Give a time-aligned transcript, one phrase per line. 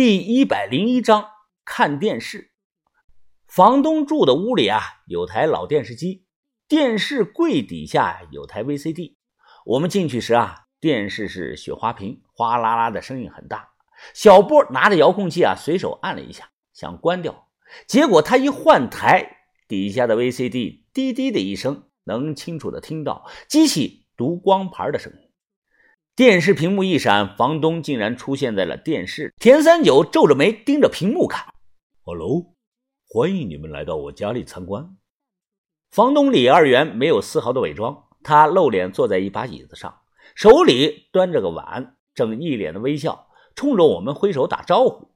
[0.00, 1.28] 第一百零一章
[1.64, 2.52] 看电视。
[3.48, 6.24] 房东住的屋里啊，有台老电视机，
[6.68, 9.16] 电视柜底下有台 VCD。
[9.66, 13.70] 我们进去时啊，电视是雪花屏，哗啦啦的声音很大。
[14.14, 17.48] 小波拿着遥控器啊，随手按了一下，想关掉，
[17.88, 25.27] 结果他一换台，底下的 VCD 滴滴的一声，能清楚的听到机器读光盘的声音。
[26.18, 29.32] 电视屏幕一闪，房东竟然出现在了电视。
[29.38, 31.54] 田三九皱着眉盯着屏幕看。
[32.02, 32.56] Hello，
[33.08, 34.96] 欢迎你们来到我家里参观。
[35.92, 39.96] 房东李二元没有丝毫的伪装，他露脸坐在一把椅子上，
[40.34, 45.08] 手里端着个碗，正一脸的微笑，冲着我们挥手打招呼。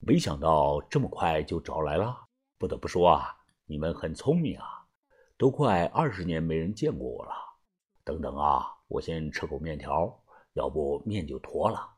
[0.00, 2.14] 没想到这么快就找来了，
[2.58, 4.66] 不得不说啊，你们很聪明啊，
[5.38, 7.32] 都快二十年没人见过我了。
[8.04, 10.20] 等等啊，我先吃口面条。
[10.54, 11.90] 要不面就坨了。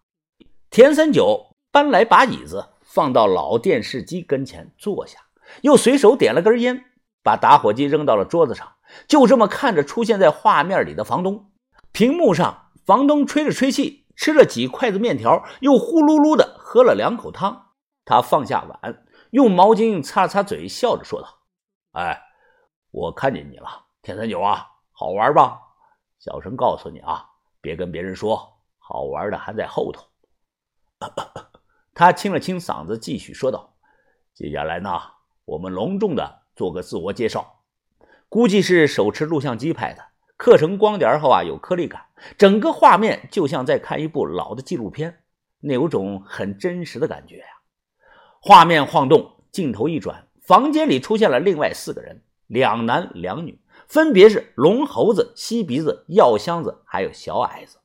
[0.69, 5.20] 田三九搬来把椅子，放到老电视机跟前坐下，
[5.63, 6.85] 又随手点了根烟，
[7.23, 8.74] 把打火机扔到了桌子上，
[9.07, 11.52] 就这么看着出现在画面里的房东。
[11.93, 17.73] 屏幕上，房东吹着吹气，吃了几筷子面条，又呼噜噜的喝了两口汤。
[18.04, 21.29] 他放下碗，用毛巾擦了擦嘴，笑着说道
[21.93, 22.23] ：“哎，
[22.91, 23.68] 我看见你了，
[24.02, 25.59] 田三九啊，好玩吧？
[26.18, 27.30] 小声告诉你啊。”
[27.66, 30.06] 别跟别人说，好玩的还在后头。
[31.92, 33.74] 他清了清嗓子，继续说道
[34.34, 34.88] ：“接下来呢，
[35.45, 37.64] 我们隆重的做个自我介绍。
[38.28, 40.00] 估计是手持录像机拍的，
[40.36, 42.06] 刻成光点后啊，有颗粒感，
[42.38, 45.24] 整个画面就像在看一部老的纪录片，
[45.58, 47.46] 那有种很真实的感觉呀。”
[48.38, 53.60] 画面晃动，镜头一转，房间里出现了另外四个人，两男两女。
[53.88, 57.79] 分别是龙猴子、吸鼻子、药箱子，还有小矮子。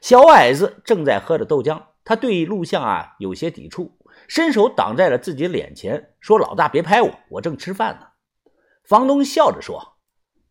[0.00, 8.08] 小矮子正在喝着豆浆，他对录像啊有些抵触，伸手挡在了自己脸前，说：“老大别拍我，我正吃饭呢。”
[8.84, 9.96] 房东笑着说：“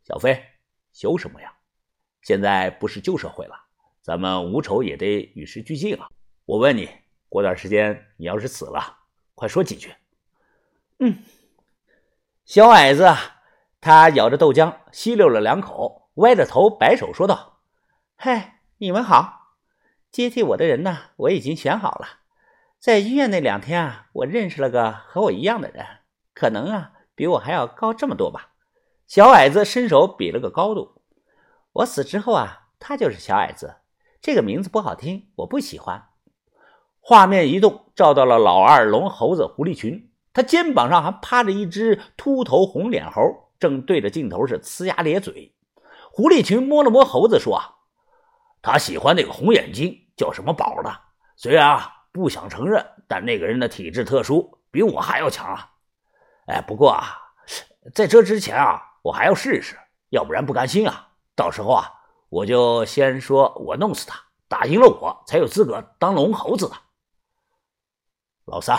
[0.03, 0.43] 小飞，
[0.92, 1.54] 羞什么呀？
[2.21, 3.55] 现在不是旧社会了，
[4.02, 6.09] 咱们无仇也得与时俱进啊。
[6.45, 6.89] 我问你，
[7.30, 8.98] 过段时间你要是死了，
[9.36, 9.93] 快说几句。”
[10.99, 11.17] 嗯，
[12.45, 13.05] 小矮子。
[13.80, 17.60] 他咬着豆浆，吸溜了两口，歪着头摆手说道
[18.17, 19.54] ：“嗨，你们好！
[20.11, 22.08] 接替我的人呢，我已经选好了。
[22.80, 25.86] 在医院那两天啊，我认识了个和我一样的人，
[26.33, 28.54] 可能啊比我还要高这么多吧。”
[29.08, 31.02] 小矮子伸手比了个高度。
[31.71, 33.77] 我死之后啊，他就是小矮子。
[34.20, 36.10] 这个名字不好听，我不喜欢。
[36.99, 43.46] 画面一动，照到了老二龙猴子狐狸群，他肩膀上还趴着一只秃头红脸猴。
[43.59, 45.55] 正对着镜头是呲牙咧嘴，
[46.11, 47.73] 狐狸群摸了摸猴子说：“啊
[48.61, 51.01] 他喜欢那个红眼睛，叫什么宝的？
[51.35, 55.71] 虽然啊不想承认，但那个人的体质特殊，比我还要强啊！
[56.47, 57.17] 哎，不过啊，
[57.93, 59.77] 在这之前啊，我还要试试，
[60.09, 61.09] 要不然不甘心啊。
[61.35, 61.93] 到时候啊，
[62.29, 66.75] 我就先说我弄死他，打赢了我才有资格当龙猴子的。
[68.45, 68.77] 老三，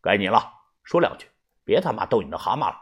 [0.00, 0.50] 该你了，
[0.84, 1.26] 说两句，
[1.64, 2.76] 别他妈逗你的蛤蟆了。”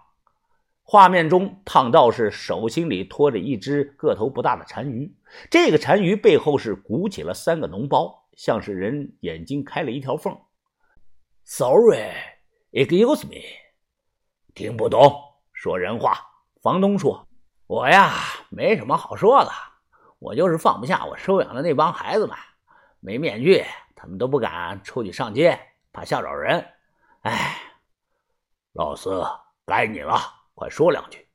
[0.91, 5.15] 画面中，胖道士手心里托着一只个头不大的单鱼，
[5.50, 10.34] 这个单鱼背后是鼓起了三个脓包，像是人眼睛开了一条缝。
[11.44, 12.15] Sorry,
[12.72, 13.43] excuse me，
[14.54, 15.15] 听不懂，
[15.53, 16.26] 说人话。
[16.62, 17.28] 房东说
[17.69, 18.15] ：“我呀，
[18.49, 19.50] 没什么好说的，
[20.19, 22.34] 我就是放不下我收养的那帮孩子们，
[23.00, 23.62] 没面具，
[23.94, 25.60] 他们都不敢出去上街，
[25.93, 26.66] 怕吓着人。
[27.20, 27.59] 哎，
[28.72, 29.22] 老四，
[29.66, 31.28] 该你了。”快说两句！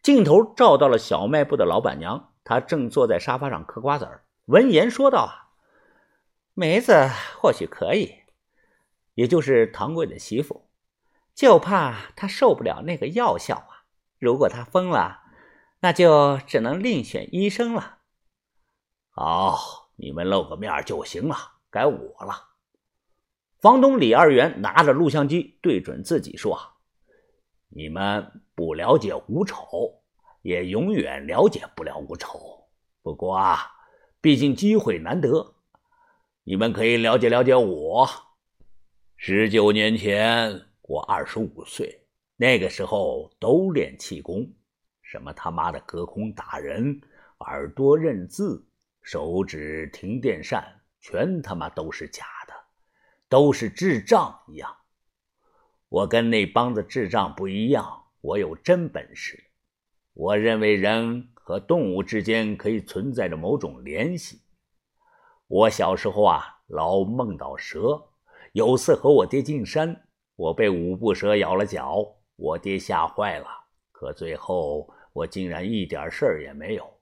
[0.00, 4.24] 镜头照到了小卖部的老板娘，她正坐在沙发上嗑瓜子儿。
[4.46, 5.52] 闻言说道：“啊，
[6.54, 8.14] 梅子或许可以，
[9.12, 10.70] 也就是唐贵的媳妇，
[11.34, 13.84] 就怕她受不了那个药效啊。
[14.18, 15.20] 如果她疯了，
[15.80, 17.98] 那就只能另选医生了。”
[19.12, 21.36] 好，你们露个面就行了。
[21.70, 22.50] 该我了。
[23.60, 26.73] 房东李二元拿着录像机对准自己说。
[27.76, 30.00] 你们不了解吴丑，
[30.42, 32.68] 也永远了解不了吴丑。
[33.02, 33.58] 不过啊，
[34.20, 35.56] 毕竟机会难得，
[36.44, 38.08] 你们可以了解了解我。
[39.16, 42.06] 十九年前，我二十五岁，
[42.36, 44.48] 那个时候都练气功，
[45.02, 47.00] 什么他妈的隔空打人、
[47.40, 48.64] 耳朵认字、
[49.02, 50.64] 手指停电扇，
[51.00, 52.54] 全他妈都是假的，
[53.28, 54.72] 都是智障一样。
[55.94, 59.44] 我跟那帮子智障不一样，我有真本事。
[60.12, 64.40] 我认为人和动物之间可以存在着某种联系。
[65.46, 68.08] 我小时候啊，老梦到蛇，
[68.54, 72.04] 有次和我爹进山，我被五步蛇咬了脚，
[72.34, 73.46] 我爹吓坏了。
[73.92, 76.92] 可最后我竟然一点事儿也没有。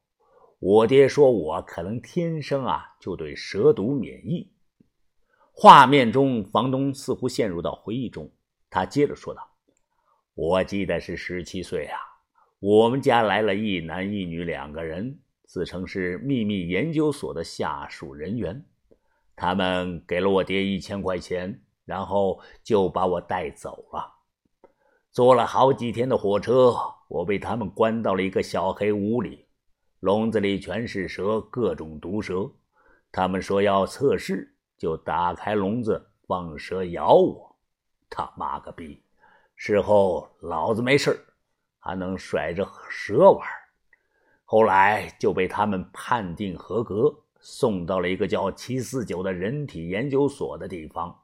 [0.59, 4.53] 我爹说我可能天生啊就对蛇毒免疫。
[5.51, 8.31] 画面中，房东似乎陷入到回忆中，
[8.75, 9.47] 他接着说道
[10.33, 12.01] ：“我记得是十七岁啊，
[12.59, 18.65] 我们家来了一男一女两个人，自称是秘密研究所的下属人员。
[19.37, 24.11] 他们给了我爹一千块钱，然后就把我带走了。
[25.11, 26.75] 坐了好几天的火车，
[27.09, 29.45] 我被他们关到了一个小黑屋里，
[30.01, 32.51] 笼子里全是蛇，各种毒蛇。
[33.11, 34.49] 他们说要测试。”
[34.79, 37.52] 就打开笼子放蛇咬我，
[38.15, 39.03] 他妈个逼！
[39.57, 41.19] 事后老子没事
[41.79, 43.49] 还能甩着蛇玩。
[44.45, 47.11] 后来就被他们判定合格，
[47.41, 51.19] 送到了一个叫七四九的人体研究所的地方。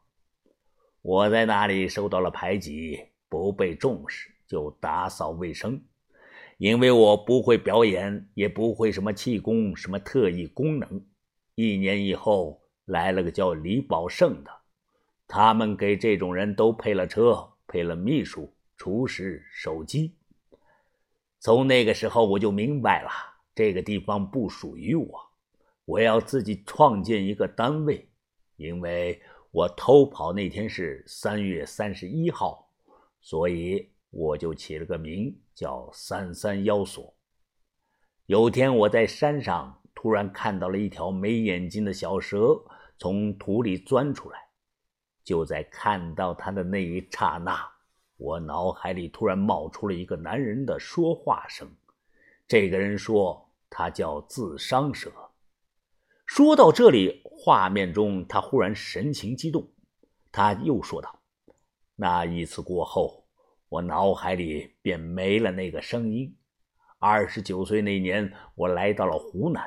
[1.02, 2.98] 我在那里受到了排挤，
[3.28, 5.78] 不被重视，就打扫卫生。
[6.56, 11.06] 因为我不会表演，也不会什么气功，什么特异功能。
[11.54, 12.62] 一年以后。
[12.88, 14.50] 来了个叫李宝胜的，
[15.28, 20.16] 他们给这种人都配了车，配了秘书、厨师、手机。
[21.38, 23.10] 从那个时候我就明白了，
[23.54, 25.20] 这个地方不属于我，
[25.84, 28.08] 我要自己创建一个单位。
[28.56, 29.20] 因为
[29.50, 32.70] 我偷跑那天是三月三十一号，
[33.20, 37.14] 所以我就起了个名叫“三三幺所”。
[38.26, 42.64] 有天我在山上突然看到了一条没眼睛的小蛇。
[43.00, 44.47] 从土里钻出来，
[45.28, 47.54] 就在看到他的那一刹那，
[48.16, 51.68] 我脑海里突然冒出了一个男人的说话声。
[52.46, 55.12] 这个人说他叫自伤蛇。
[56.24, 59.70] 说到这里，画面中他忽然神情激动，
[60.32, 61.20] 他又说道
[61.94, 63.26] ：“那一次过后，
[63.68, 66.34] 我脑海里便没了那个声音。
[66.98, 69.62] 二十九岁那年，我来到了湖南，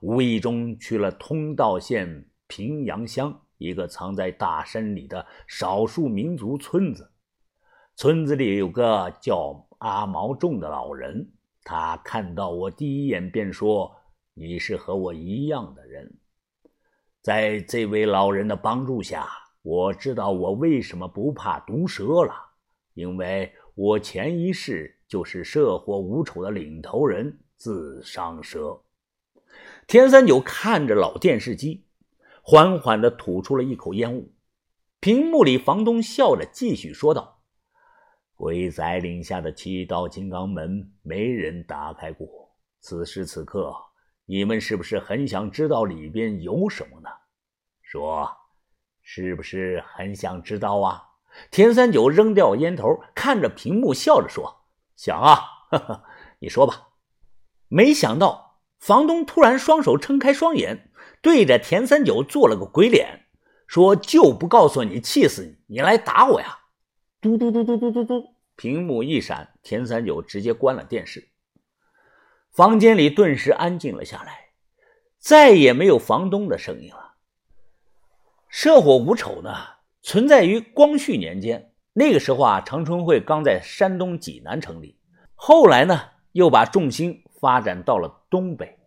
[0.00, 7.10] 无意中去了通道县。”平阳乡一个藏在大山里的少数民族村子，
[7.94, 11.30] 村子里有个叫阿毛仲的老人。
[11.64, 13.96] 他看到我第一眼便说
[14.34, 16.14] ：“你是和我一样的人。”
[17.22, 19.26] 在这位老人的帮助下，
[19.62, 22.32] 我知道我为什么不怕毒蛇了，
[22.94, 28.80] 因为我前一世就是射火无丑的领头人自伤蛇。
[29.88, 31.85] 田三九看着老电视机。
[32.48, 34.32] 缓缓地吐出了一口烟雾，
[35.00, 37.40] 屏幕里房东笑着继续说道
[38.38, 42.28] ：“鬼仔领下的七道金刚门没人打开过，
[42.78, 43.74] 此时此刻，
[44.26, 47.10] 你们是不是很想知道里边有什么呢？
[47.82, 48.30] 说，
[49.02, 51.02] 是不是很想知道啊？”
[51.50, 55.40] 田三九扔掉烟头，看着屏幕笑着说：“想啊，
[55.70, 56.04] 呵呵，
[56.38, 56.90] 你说吧。”
[57.66, 58.45] 没想到
[58.78, 60.90] 房东突然双手撑开双眼。
[61.22, 63.26] 对着田三九做了个鬼脸，
[63.66, 65.56] 说：“就不告诉你，气死你！
[65.76, 66.58] 你来打我呀！”
[67.20, 68.22] 嘟嘟嘟嘟嘟嘟嘟，
[68.54, 71.30] 屏幕一闪，田三九直接关了电视。
[72.52, 74.50] 房间里顿时安静了下来，
[75.18, 77.14] 再也没有房东的声音了。
[78.48, 79.52] 社火无丑呢，
[80.02, 84.96] 存在于光绪年间，那个时候啊，长春会刚在山东济南成立，
[85.34, 86.00] 后来呢，
[86.32, 88.78] 又把重心发展到了东北。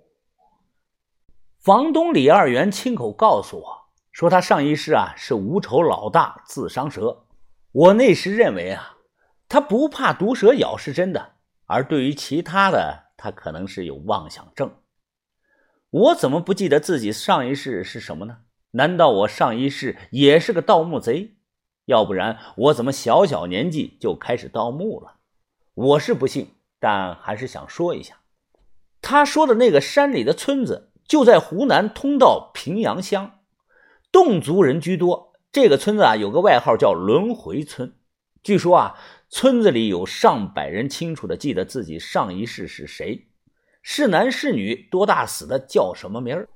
[1.57, 7.25] 房东李二元亲口告诉我说，他上一世啊是无丑老大自伤蛇。
[7.71, 8.97] 我那时认为啊，
[9.47, 11.31] 他不怕毒蛇咬是真的，
[11.65, 14.71] 而对于其他的，他可能是有妄想症。
[15.89, 18.41] 我怎么不记得自己上一世是什么呢？
[18.73, 21.37] 难道我上一世也是个盗墓贼？
[21.85, 25.15] 要不然我怎么小小年纪就开始盗墓了？
[25.73, 28.18] 我是不信，但还是想说一下，
[29.01, 30.87] 他说的那个山里的村子。
[31.09, 33.39] 就在湖南通道平阳乡，
[34.11, 35.33] 侗族人居多。
[35.51, 37.95] 这个村子啊，有个外号叫“轮回村”。
[38.43, 38.95] 据说啊，
[39.27, 43.25] 村子里有上百人清楚的记得自己上一世是谁，
[43.81, 46.47] 是男是女，多大死的，叫什么名儿。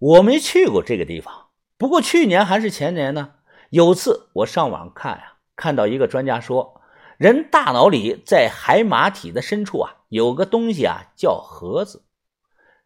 [0.00, 3.34] 我没去过这个地方，不过去年还是前年呢，
[3.70, 6.80] 有次我上网看啊，看到一个专家说，
[7.18, 12.04] 人大脑里在海马体的深处啊，有个东西啊，叫盒子。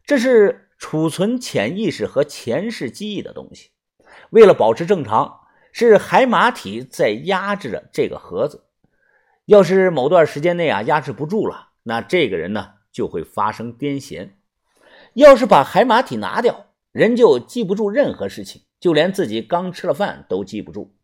[0.05, 3.71] 这是储存潜意识和前世记忆的东西。
[4.29, 8.65] 为了保持正常，是海马体在压制着这个盒子。
[9.45, 14.31] 要是某段时间内啊压制不住了，那这个人呢就会发生癫痫。
[15.13, 20.95] 要是把海马体拿掉，人就记不住任何事情，就连自己刚吃了饭都记不住。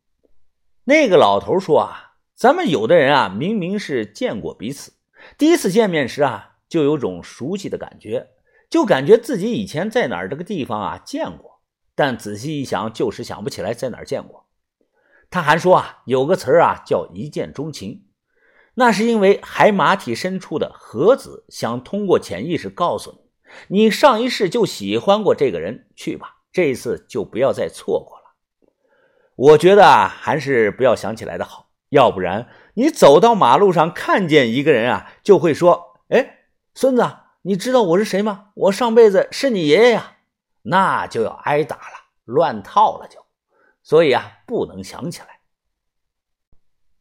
[0.84, 4.94] 那个老头说啊，咱们有的人啊，明明是见过彼此，
[5.38, 8.28] 第一次见面时啊，就有种熟悉的感觉，
[8.70, 11.62] 就感觉自己以前在哪儿这个地方啊见过，
[11.96, 14.48] 但仔细一想，就是想不起来在哪儿见过。
[15.30, 18.06] 他还说啊，有个词儿啊叫一见钟情，
[18.76, 23.30] 那是因为海马体深处的核子想通过潜意识告诉
[23.68, 28.24] 你，你上一世就喜欢过这个人，去吧，这一次就不要再错过了。
[29.36, 32.48] 我觉得啊，还是不要想起来的好，要不然
[32.80, 37.06] 你走到马路上看见一个人啊，就会说：“哎，孙子，
[37.42, 38.52] 你知道我是谁吗？
[38.54, 40.14] 我上辈子是你爷爷呀。”
[40.64, 43.20] 那就要挨打了，乱套了就。
[43.84, 45.39] 所以啊，不能想起来。